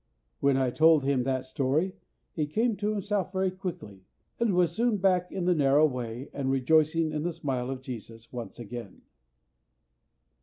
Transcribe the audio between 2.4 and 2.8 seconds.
came